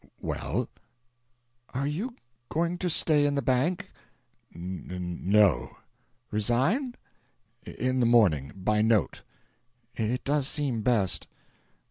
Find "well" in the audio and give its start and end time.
0.19-0.67